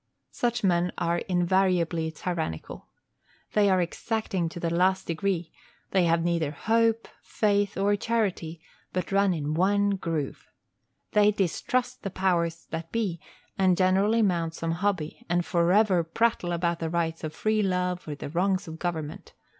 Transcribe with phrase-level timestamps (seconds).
[0.31, 2.87] Such men are invariably tyrannical.
[3.53, 5.51] They are exacting to the last degree;
[5.91, 6.53] they have neither
[7.21, 8.61] faith, hope, nor charity,
[8.93, 10.47] but run in one groove.
[11.11, 13.19] They distrust the powers that be,
[13.59, 18.15] and generally mount some hobby, and forever prattle about the rights of free love or
[18.15, 19.33] the wrongs of government.